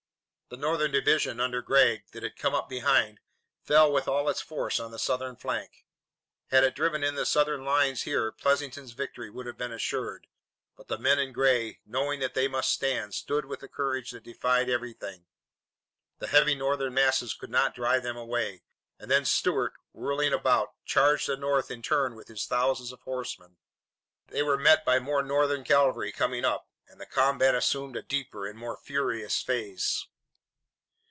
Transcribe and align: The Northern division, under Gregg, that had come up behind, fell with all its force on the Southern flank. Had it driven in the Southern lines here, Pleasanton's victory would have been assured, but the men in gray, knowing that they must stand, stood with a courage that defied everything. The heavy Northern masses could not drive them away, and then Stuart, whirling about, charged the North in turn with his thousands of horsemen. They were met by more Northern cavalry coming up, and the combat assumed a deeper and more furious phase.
The 0.53 0.57
Northern 0.57 0.91
division, 0.91 1.39
under 1.39 1.61
Gregg, 1.61 2.07
that 2.11 2.23
had 2.23 2.35
come 2.35 2.53
up 2.53 2.67
behind, 2.67 3.21
fell 3.63 3.89
with 3.89 4.09
all 4.09 4.27
its 4.27 4.41
force 4.41 4.81
on 4.81 4.91
the 4.91 4.99
Southern 4.99 5.37
flank. 5.37 5.85
Had 6.47 6.65
it 6.65 6.75
driven 6.75 7.05
in 7.05 7.15
the 7.15 7.25
Southern 7.25 7.63
lines 7.63 8.01
here, 8.01 8.33
Pleasanton's 8.33 8.91
victory 8.91 9.29
would 9.29 9.45
have 9.45 9.57
been 9.57 9.71
assured, 9.71 10.27
but 10.75 10.89
the 10.89 10.97
men 10.97 11.19
in 11.19 11.31
gray, 11.31 11.79
knowing 11.85 12.19
that 12.19 12.33
they 12.33 12.49
must 12.49 12.69
stand, 12.73 13.13
stood 13.13 13.45
with 13.45 13.63
a 13.63 13.69
courage 13.69 14.11
that 14.11 14.23
defied 14.25 14.69
everything. 14.69 15.25
The 16.19 16.27
heavy 16.27 16.53
Northern 16.53 16.93
masses 16.95 17.33
could 17.33 17.49
not 17.49 17.73
drive 17.73 18.03
them 18.03 18.17
away, 18.17 18.63
and 18.99 19.09
then 19.09 19.23
Stuart, 19.23 19.75
whirling 19.93 20.33
about, 20.33 20.73
charged 20.83 21.29
the 21.29 21.37
North 21.37 21.71
in 21.71 21.81
turn 21.81 22.13
with 22.13 22.27
his 22.27 22.45
thousands 22.45 22.91
of 22.91 22.99
horsemen. 23.03 23.55
They 24.27 24.43
were 24.43 24.57
met 24.57 24.83
by 24.83 24.99
more 24.99 25.23
Northern 25.23 25.63
cavalry 25.63 26.11
coming 26.11 26.43
up, 26.43 26.67
and 26.89 26.99
the 26.99 27.05
combat 27.05 27.55
assumed 27.55 27.95
a 27.95 28.01
deeper 28.03 28.45
and 28.45 28.59
more 28.59 28.75
furious 28.75 29.41
phase. 29.41 30.07